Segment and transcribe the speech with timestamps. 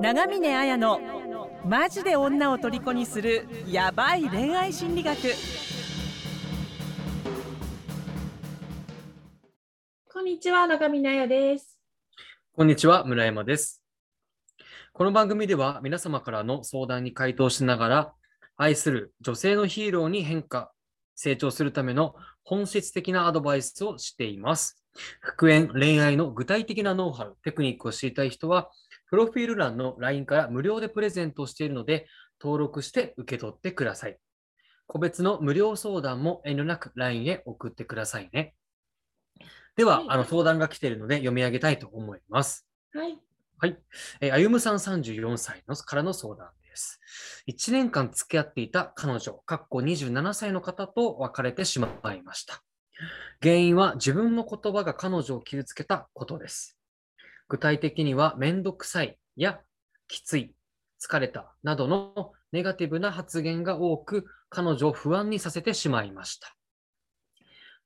[0.00, 0.98] 長峰綾の
[1.66, 5.18] マジで女を虜にするヤバい恋愛心理学
[10.10, 11.78] こんにちは、長峰彩です。
[12.56, 13.82] こんにちは、村山です。
[14.94, 18.14] この番組では皆様からの相談に回答しながら、
[18.56, 20.72] 愛する女性のヒーローに変化、
[21.14, 24.82] 成長するための本質的なアドバイスをしています。
[25.20, 28.70] 復縁、恋愛の具体的なノウハウ、テクニックを知りたい人は、
[29.10, 32.06] プロフィール欄の LINE から無料でプレゼントをしているので、
[32.40, 34.16] 登録して受け取ってください。
[34.86, 38.54] 個別の無料相談も遠慮なく LINE へ送ってくださいね。
[39.76, 42.66] では、はいあの相談が来ているので読み上げたいと思います。
[42.92, 43.18] はい。
[43.58, 43.78] はい。
[44.20, 47.00] えー、あゆむさん34歳のからの相談です。
[47.48, 52.62] 1年間付き合っていた彼女、かっこ27歳の方と別れてしまいました。
[53.42, 56.79] 原因は自分の言葉が彼女を傷つけたことです。
[57.50, 59.60] 具体的には、めんどくさいや
[60.06, 60.54] きつい、
[61.02, 66.54] 疲れたなどのネガティブな発言が多く、彼女を不安にさせてしまいました。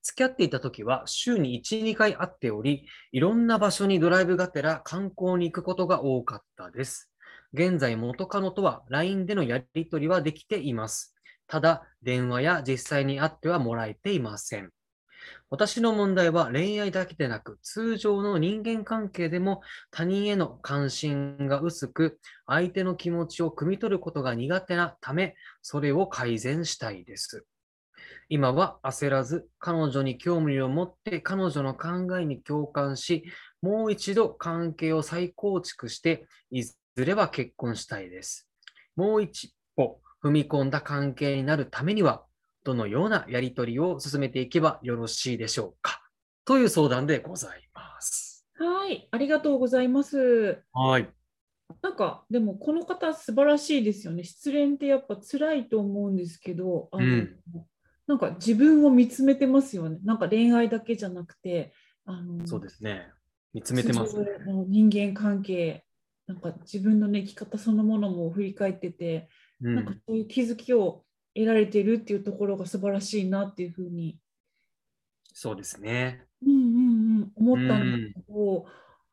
[0.03, 7.11] 付き合っていた時は週に1、2回会っており、いろんな場所にドライブがてら観光に行くことが多かったです。
[7.55, 11.17] 現在元カノとは LINE でのやり取りはできています。
[11.47, 14.73] ただ、電話や実際に会ってはもらえていません。
[15.51, 27.47] 私の問題は恋愛だけでなく、通常の人間関係でも他人への関心が薄く、相手の気持ちを汲み取ることが苦手なため、それを改善したいです。
[28.29, 33.25] 今は焦らず、彼女に興味を持って彼女の考えに共感し、
[33.63, 38.49] もう一度関係を再構築して、いずれは結婚したいです。
[38.97, 42.25] もう一歩踏み込んだ関係になるためには、
[42.65, 46.01] どのようなやりとりを進めていけばよろしいでしょうか？
[46.47, 48.47] という相談でございます。
[48.59, 49.07] はい。
[49.11, 50.63] ありがとうございます。
[50.73, 51.09] はい。
[51.83, 54.25] なんか、でもこの方素晴らしいですよね。
[54.25, 57.37] 失恋ってやっぱ辛いと思うんですけど、あのうん
[58.07, 59.99] なんか自分を見つめてますよね。
[60.05, 61.73] なんか恋愛だけじゃなくて、
[62.05, 63.09] あのそうですね。
[63.55, 64.27] 見つめてますね。
[64.69, 65.85] 人間関係、
[66.27, 69.29] なんか自分の、ね、生き方そのものも振り返ってて、
[69.63, 69.75] うん。
[69.75, 71.04] なんかそういう気づきを
[71.35, 74.19] 得られてるっていうところが素晴らしいなっていうふうに。
[75.33, 76.25] そうですね。
[76.47, 78.67] うんうんうん、思ったんですけど、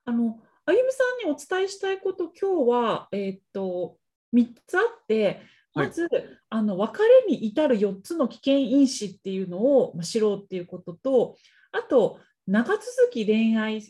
[0.05, 3.97] あの、あゆみさんにお伝えしたいこと、今日は、えーっと、
[4.33, 5.41] 3つあって、
[5.73, 5.87] はい。
[5.87, 6.07] まず、
[6.49, 11.37] あの別れに至る4つの危険因子っていうのをまあ知ろうっていうことと、
[11.71, 13.81] あと、長続き恋愛、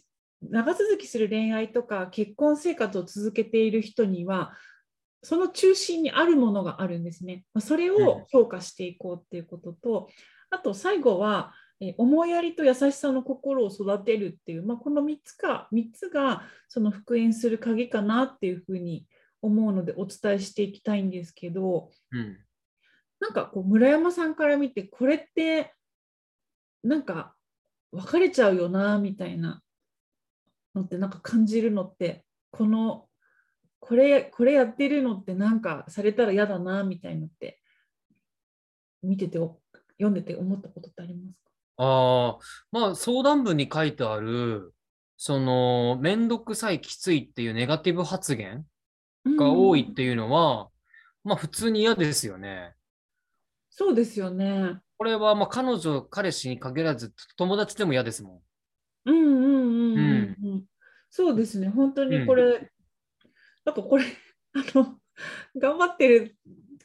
[0.41, 4.53] 長続きする恋愛とか結婚生活を続けている人には、
[5.23, 7.45] その中心にあるものがあるんですね。
[7.53, 10.09] まあそれを評価していこうっていうことと、
[10.49, 19.07] あと最後は、えー思いやりと優しさの心を育てるっていう、まあ、この3つか3つがその復縁する鍵かなっていうふうに
[19.41, 22.37] 思うのでお伝えしていきたいんですけどうん。
[23.19, 25.73] なんかこう村山さんから見てこれって
[26.83, 27.35] なんか
[27.91, 29.61] 別れちゃうよなみたいな
[30.75, 33.05] のってなんか感じるのってこの
[33.81, 37.59] これこれやってるのってなんかされたら嫌だなみたいのって
[39.03, 39.59] 見ててお
[39.97, 41.51] 読んでて思ったことってありますか？
[41.77, 42.39] ああ、
[42.71, 44.73] まあ相談文に書いてある、
[45.17, 48.65] その、めんどくさい、きついっていうネガティブ発言
[49.37, 50.69] が多いっていうのは、
[51.23, 52.73] まあ普通に嫌ですよね。
[53.69, 54.79] そうですよね。
[54.97, 58.41] これはまあ彼女、彼氏に限らず友達でも嫌ですも
[59.05, 60.63] うんうんうんうんうん。
[61.09, 61.69] そうですね。
[61.69, 62.70] 本当にこれ、
[63.65, 64.05] なんかこれ、
[64.53, 64.99] あの、
[65.55, 66.37] 頑張ってる、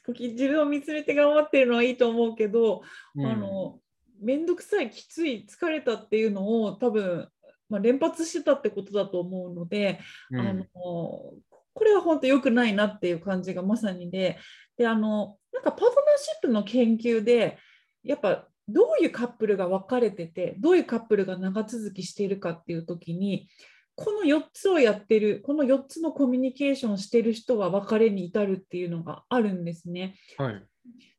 [0.08, 2.82] 自分を見つめて頑張ってるのはいいと思うけど、
[3.14, 3.20] ん。
[3.20, 3.80] うんあの、
[4.20, 7.28] めんどくさい、きつい、疲れたっていうのを多分、
[7.68, 10.00] まあ、連発してたってことだと思うので、
[10.30, 14.38] うんあのこれは本当良くないなっていう感じがまさにで、
[14.78, 17.58] であのなんかパートナーシップの研究で、
[18.02, 23.48] やっぱどういうカップルが分かれてて、どういうカップルが長続きしているかっていう時に、
[23.96, 30.16] この4つをやってる、この4つのコミュニケーションをしてる人は別れに至るっていうのがあるんですね。
[30.36, 30.62] はい。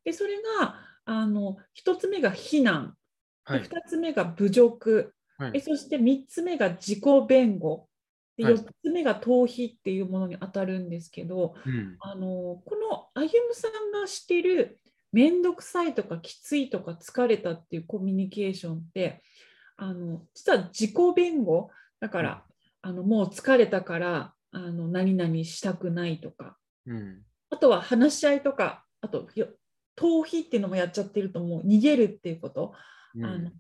[0.06, 0.75] で、それが
[1.06, 2.94] あの1つ目が非難、
[3.44, 3.63] はい。
[3.63, 5.51] 2つ目が侮辱、はい。
[5.56, 7.88] えそして3つ目が自己弁護
[8.38, 11.97] ではい4つ目が逃避っていうものに当たるんですけど、うん。
[12.00, 14.79] あのこの歩夢さんがしてる
[15.12, 19.24] 面倒くさいとかきついとか疲れたっていうコミュニケーションって
[19.77, 22.44] あの実は自己弁護だから、
[22.88, 27.22] あのもう疲れたからあの何々したくないとかうん。
[27.50, 29.48] あとは話し合いとかあとよ
[29.98, 32.74] 逃避っていうのもやっちゃってるともう逃げるっていうこと、
[33.16, 33.51] うんあの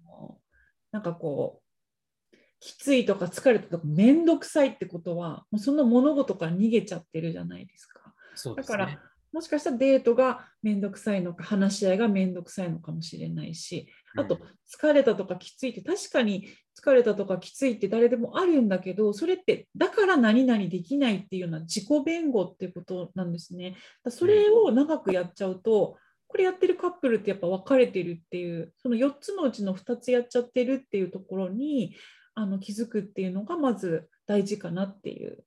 [0.91, 7.99] なんかこうきついとか疲れたとかめんどくさいってことはもうその物事から逃げちゃってるじゃないですか。
[8.33, 8.77] そうですね。
[8.77, 8.99] だから
[9.37, 13.87] もしかしたらデートがめんどくさいのか話し合いがめんどくさいのかもしれないし
[14.17, 23.77] あと疲れたとかきついって確かに疲れたとかきついって誰でもあるんだけどそれってだから何々できないっていうような自己弁護っていうことなんですね。
[24.03, 31.95] だそれを長くやっちゃうとこれやってるカップルってやっぱ別れてるっていうその4つのうちの2つやっちゃってるっていうところに
[32.33, 35.43] あの気づくっていうのがまず大事かなっていう。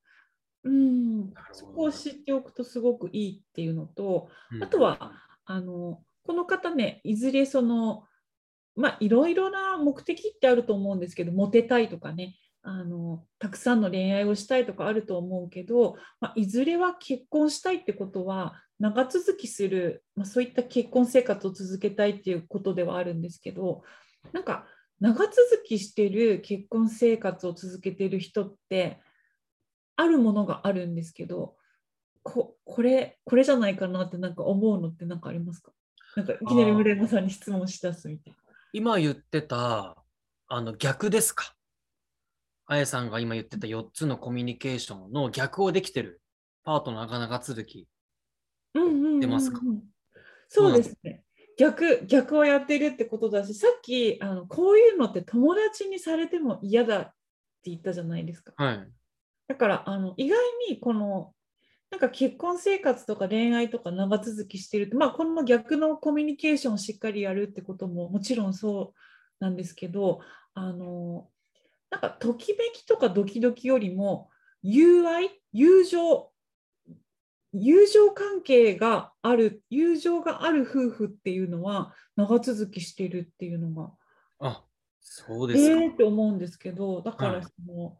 [0.64, 4.62] うん、そこを知っておくとすごくいいっていうのと、うん。
[4.62, 5.12] あとは
[5.46, 8.04] あのこの方ねいずれその
[8.76, 23.82] まあいろいろな目的ってあると思うんですけどモテたいとかねあのたくさんの恋愛をしたいとかあると思うけど、まあ、いずれは結婚したいってことは長続きする、まあ、そういった結婚生活を続けたいっていうことではあるんですけど
[24.32, 24.66] なんか
[25.00, 29.00] 長続きしてる結婚生活を続けてる人って
[30.00, 31.56] あるものがあるんですけど
[32.22, 35.72] ここれこれじゃないかなってなんか思うのって何かありますか？
[36.16, 38.38] なんかいきなり村山さんに質問しだすみたいな。
[38.72, 39.96] 今言ってた、
[40.48, 41.54] あの逆ですか？
[42.66, 46.22] あやさんが今言ってた4つのコミュニケーションの逆をできてる
[46.64, 47.88] パートナーが長続き。
[48.74, 49.60] うんうんうんうん出ますか？
[50.48, 51.24] そうですね。
[51.58, 57.04] 逆逆をやってるってことだしさっきあのこういうのって友達にされても嫌だっ
[57.62, 58.52] て言ったじゃないですか。
[58.56, 58.88] はい。
[59.50, 60.38] だからあの意外
[60.68, 61.32] にこの
[61.90, 70.20] なんか結婚生活とか恋愛とか長続きしてると、まあ、この逆のコミュニケーションをしっかりやるってことももちろんそうなんですけど
[70.54, 71.26] あの
[71.90, 74.30] なんかときめきとかドキドキよりも
[74.62, 76.30] 友愛友情
[77.52, 83.90] 友情関係がある友情がある夫婦っていうのは長続きしてるっていうのが
[84.38, 84.62] あ、
[85.00, 85.82] そうですか。
[85.82, 87.96] えーって思うんですけどだからはいその、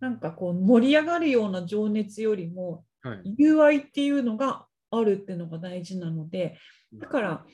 [0.00, 3.34] なんかこう盛り上がるような情熱よりもはい。
[3.38, 6.58] 友愛っていうのがあるっていうのが大事なので
[6.92, 7.44] だから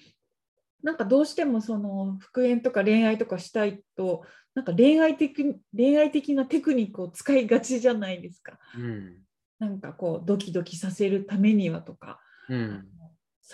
[0.83, 8.59] なんかどうしてもその復縁とか恋愛とかしたいとなんか恋愛的恋愛的なテクニックを使いがちじゃないですか。
[8.77, 9.19] うん。
[9.59, 12.87] なんかこうドキドキさせるためにはとかうん。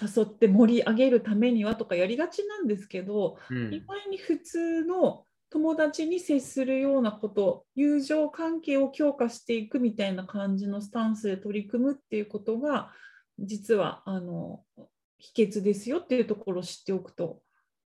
[0.01, 12.91] 誘って盛り上げるためにはとかやりがちなんですけど、うん意外に普通の友達に接するようなこと友情関係を強化していくみたいな感じのスタンスで取り組むっていうことが
[13.39, 14.63] 実はあの
[15.19, 17.43] 秘訣ですよっていうところを知っておくと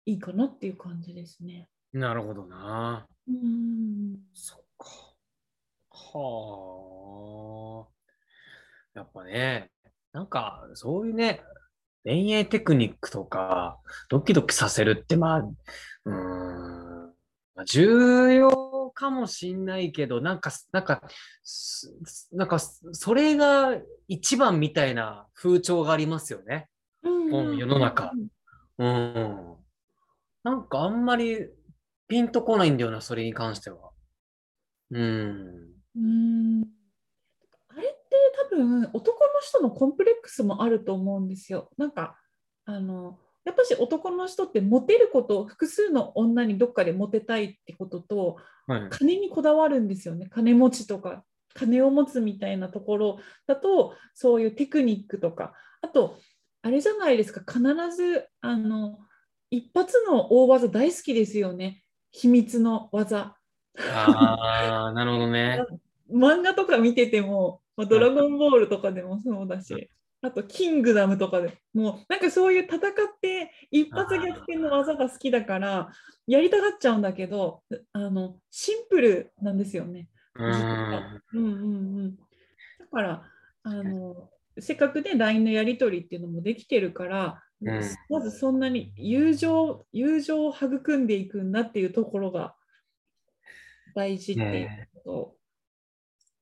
[0.05, 1.69] いいかなっていう感じですね。
[1.93, 3.07] なるほどな。
[3.29, 4.89] うんそっか。
[5.91, 8.99] はあ。
[8.99, 9.71] やっぱね、
[10.13, 11.41] なんかそういうね、
[12.03, 13.79] 恋愛テクニックとか、
[14.09, 15.49] ドキドキさせるって、まあ、
[16.05, 17.04] うん、
[17.67, 21.03] 重要かもしんないけど、なんか、なんか、
[21.43, 21.97] す
[22.33, 23.77] なんか、それが
[24.09, 26.69] 一番みたいな風潮がありますよね。
[27.03, 28.13] うん世の中
[28.79, 29.57] うん。
[30.43, 31.49] なんかあんまり
[32.09, 33.91] ピンとこないんだよな、それに関しては。
[34.91, 35.75] うん。
[35.97, 36.65] うん
[37.69, 38.17] あれって
[38.53, 41.71] 多分男の人のコンプレックスもあると思うんですよ。
[41.77, 42.19] なんか
[42.65, 48.37] あのやっぱし男の人ってモテること複数の女にどっかでモテたいってことと
[48.67, 48.89] はい。
[48.91, 51.23] 金にこだわるんですよね金持ちとか
[51.55, 55.53] 金を持つみたいなところだとそういうテクニックとか
[55.83, 56.17] あと
[56.63, 57.63] あれじゃないですか必
[57.95, 58.99] ずあの
[59.51, 63.37] 一発の大技大好きですよね秘密の技。
[63.77, 65.59] ああ、なるほどね。
[66.09, 69.91] 漫画とか見てても、まあ、ドラゴンボールとかでもそうだし、
[70.25, 72.81] あとキングダムとかでもうなんかそういう戦っ
[73.21, 75.91] て一発逆転の技が好きだから
[76.27, 77.61] やりたがっちゃうんだけど
[77.93, 80.09] あのシンプルなんですよね。
[80.35, 80.51] うん。
[80.51, 82.23] うんうんうん、だ
[82.91, 83.23] から
[83.65, 92.55] あのせっかくね LINE のやり取りっていうのもできてるから、うんまずそんなに友情友情を育んでいくんだっていうところが
[93.95, 95.37] 大事っていうこと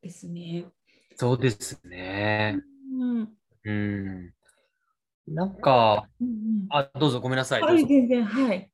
[0.02, 0.66] ですね。
[1.16, 2.60] そうですね。
[3.00, 4.32] うんうん。
[5.28, 7.60] なんか、うんうんあ、どうぞごめんなさい。
[7.60, 8.70] どはい、全然、はい。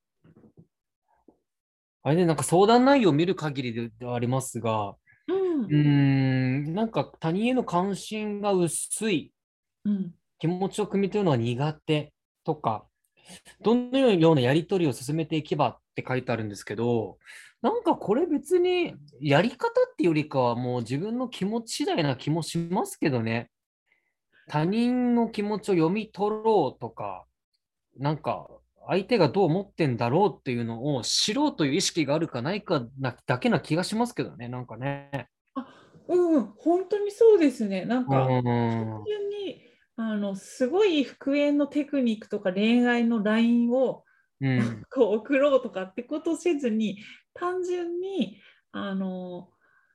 [2.03, 4.95] あれね、なんか相談内容を見る限りでではありますが、
[5.27, 5.75] うんうー
[6.71, 9.33] ん、なんか他人への関心が薄い、
[9.85, 12.13] うん気持ちを汲み取るのが苦手
[12.45, 12.87] とか、
[13.63, 17.19] どのようなやり取りを進めていけばって書いてあるんですけど、
[17.61, 23.51] なんかこれ別にやり方っていうよりかはもう自分の気持ち次第な気もしますけどね。
[24.49, 27.25] 他人の気持ちを読み取ろうとか、
[27.99, 28.49] なんか、
[28.87, 35.29] 相手がどう思ってんだろうっていうのを知ろうという意識があるかないかなだけな気がしますけどね、なんかね。
[36.09, 37.85] うんうん、本当にそうですね。
[37.85, 39.63] なんか、うん単純に
[39.97, 44.05] あのすごい復縁のテクニックとか恋愛の LINE を
[44.41, 46.99] うん こう送ろうとかってことをせずに
[47.35, 48.41] 単純に
[48.71, 49.51] あの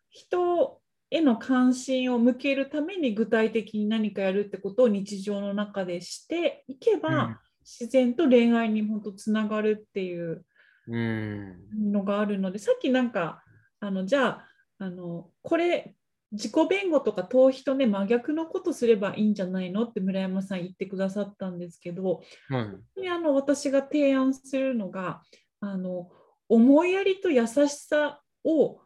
[0.09, 0.81] 人
[1.15, 7.37] への関心を向けるために具体的に何かやるってことを日常の中でしていけば、うん。
[7.65, 10.43] 自然と恋愛に本当つながるっていう
[10.87, 11.91] うん。
[11.93, 13.41] のがあるのでさっきなんか
[13.79, 14.47] あのじゃあ
[14.79, 15.95] あのこれ
[16.33, 19.83] 自己弁護とか逃避とね真逆のことすればいいんじゃないの？
[19.83, 25.21] って村山さん言ってくださったんですけどうん本当にあの私が提案するのが
[25.61, 26.09] あの
[26.49, 28.81] 思いやりと優しさを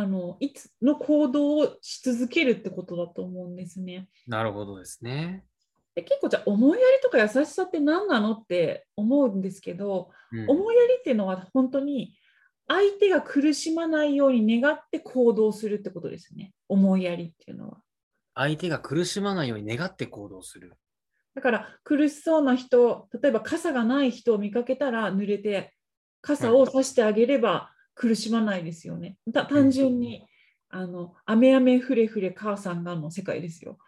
[0.00, 4.08] あのいつの行動をし続けるってことだと思うんですね。
[4.26, 5.44] なるほどですね。
[5.94, 12.14] で結構じゃあ思いやりとか優しさって何なのって思うんですけど、うん思いやりっていうのは本当に
[12.68, 16.52] 相手が苦しまないように願って行動するってことですね。
[16.68, 17.78] 思いやりっていうのは。
[18.34, 20.74] 相手が苦しまないように願って行動する。
[21.34, 25.74] だから苦しそうな人、例えば傘がない人を見かけたら濡れて
[26.20, 29.16] 傘を差してあげれば苦しまないですよね。
[29.32, 30.24] た単純に、
[30.68, 33.78] あの、雨雨ふれふれ母さんがの世界ですよ。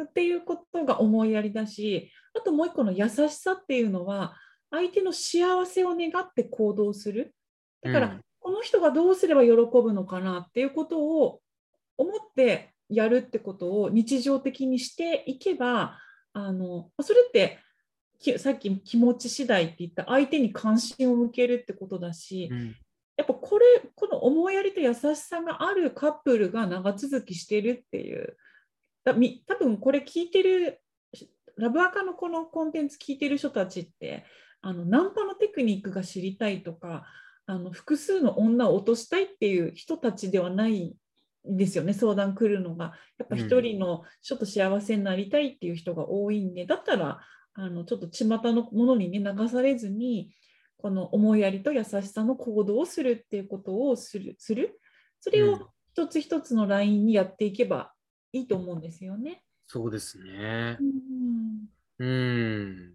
[0.00, 4.34] っていうことが思いやりだし、あともう一個の優しさっていうのは、
[4.70, 7.34] 相手の幸せを願って行動する。
[7.82, 11.40] だから、うんこの人がどうすれば喜ぶのかなっていうことを
[11.98, 15.98] 思ってやるってことを日常的にしていけば、
[16.32, 17.58] あのそれって
[18.18, 22.74] きさっき気持ち次第って言った相手に関心を向けるってことだし、うん
[23.18, 28.36] やっぱこれこの思いやりと優しさがあるカップルが長続きしてるっていう。
[29.04, 30.80] だみ多分これ聞いてる
[31.56, 34.24] ラブアカのこのコンテンツ聞いてる人たちって
[34.62, 37.04] あのナンパのテクニックが知りたいとか
[37.46, 40.96] あの複数の女を落としたいっていう人たちではない
[41.50, 42.92] んですよね相談来るのが。
[43.18, 47.18] やっぱ一人のちょっと幸せになりたいっていう人が多いんで、だったら
[47.54, 50.30] あのちょっと巷のものにね流されずに
[50.78, 54.80] この思いやりと優しさの行動をするっていうことをするする
[55.20, 57.92] それうんを一つ一つのラインにやっていけば
[58.32, 59.42] いいと思うんですよね。
[59.66, 60.84] そうですねう。
[60.84, 61.68] ん
[61.98, 62.94] うん。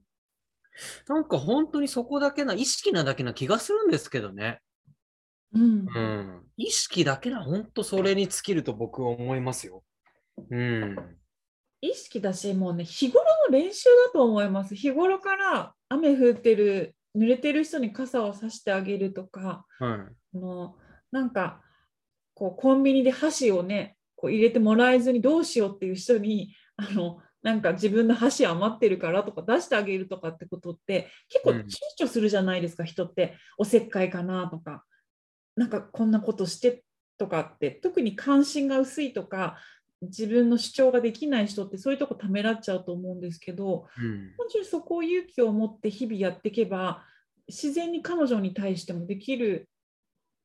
[1.07, 4.61] なんか本当にそこだけな、意識なだけな気がするんですけどね。
[5.53, 6.43] うんうん。
[6.57, 9.83] 意識だけな、本当それに尽きると僕は思いますよ。
[10.49, 11.17] うん。
[11.81, 19.99] 意識だしもうね日頃の練習だと思います日頃から雨降ってる濡れてる人に傘をさしてあげるとかはい。
[20.35, 20.75] あの
[21.11, 21.61] なんか
[22.33, 31.57] こうコンビニで箸をねこう入れてもらえずにどうしようっていう人にあのなんか自分の箸余ってるからとか出してあげるとかってことって結構うん。
[31.59, 31.65] 躊
[31.99, 33.37] 躇するじゃないですか、人って。
[33.57, 34.83] おせっかいかなとか。
[35.55, 36.83] なんかこんなことして
[37.17, 39.57] とかって特に関心が薄いとか
[40.07, 44.33] 自分の主張ができない人ってそういうとこためらっちゃうと思うんですけどうん。
[44.37, 47.03] 本当にそこを勇気を持って日々やっていけば
[47.47, 49.69] 自然に彼女に対してもできる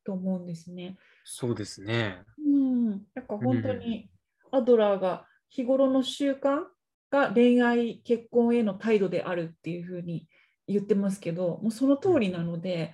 [0.05, 0.97] と思うんですね。
[1.23, 2.23] そうですね。
[2.43, 4.09] うん、なんか本当に
[4.51, 6.63] アドラーが日頃の習慣
[7.11, 10.27] が恋愛結婚への態度であるっていうふうに
[10.67, 12.93] 言ってますけどもうその通りなので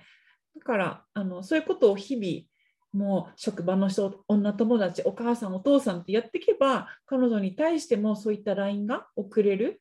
[0.56, 2.46] だからあのそういうことを日々
[2.92, 9.80] もう職場の人女友達お母さんお父さんってやっていけば彼女に対してもそういった LINE が送れる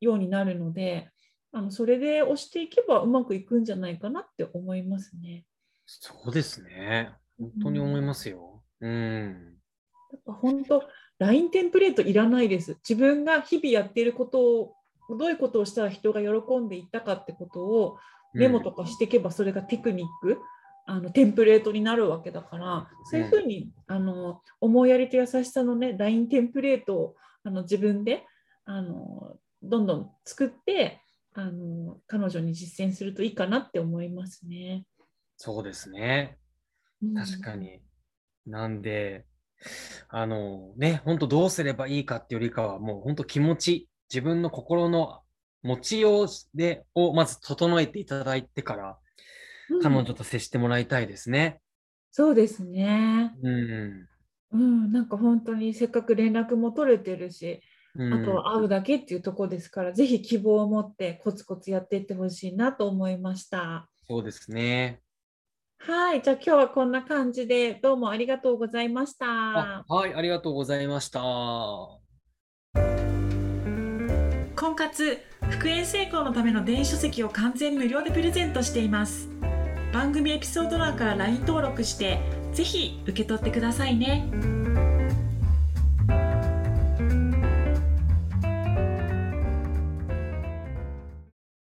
[0.00, 1.10] ようになるので
[1.52, 5.44] あのそれで押していけばうまくいくんじゃないかなって思いますね。
[5.86, 7.14] そうですね。
[7.38, 8.62] 本当に思いますよ。
[8.80, 9.56] うん。
[10.12, 10.84] やっぱ本当
[11.18, 12.76] LINE テンプレートいらないです。
[12.88, 14.74] 自分が日々やっていることを
[15.16, 17.98] どういうことをしたら人が喜んでいったかってことを
[18.34, 20.38] メモとかしていけばそれがテクニック、
[20.90, 28.24] あのテンプレートになるわけだからそういうふうに、あの思いやりと優しさのね LINE テンプレートをあの自分で
[28.64, 31.02] あのどんどん作って
[31.34, 34.86] あの彼女に実践するといいかなって思いますね。
[35.36, 36.38] そうですね。
[37.02, 37.82] うん確かに。
[38.46, 39.26] なんで、
[40.08, 45.20] あのね、本当どうすればいいかってよりかは、もう本当気持ち、自分の心の
[45.62, 49.07] 持ちようでをまず整えていただいてから、うん
[49.82, 51.60] 彼女と接してもらいたいですね。
[52.10, 53.34] そうですね。
[53.42, 54.08] うん。
[54.50, 57.60] うん、なんか本当にせっかく連絡も取れてるし、
[57.94, 63.88] うん、あとは会うだけっていうところですから、ぜひ希望を持ってコツコツやっていってほしいなと思いました。
[64.06, 65.00] そうですね。
[65.80, 69.84] はい、じゃあ今日はこんな感じでどうもありがとうございましたあ。
[69.88, 71.20] はい、ありがとうございました。
[74.56, 75.18] 婚活
[75.50, 79.28] 復縁成功のための電子書籍を完全無料でプレゼントしています
[79.92, 82.20] 番組エピソード欄から LINE 登録して
[82.52, 84.57] ぜひ受け取ってくださいね。